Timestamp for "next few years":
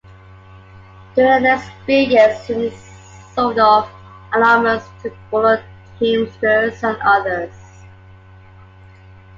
1.49-2.49